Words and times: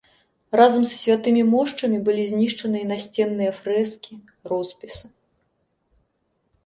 Разам 0.59 0.85
са 0.91 0.95
святымі 1.01 1.43
мошчамі 1.49 1.99
былі 2.07 2.23
знішчаны 2.31 2.77
і 2.85 2.89
насценныя 2.93 3.51
фрэскі, 3.61 4.13
роспісы. 4.53 5.05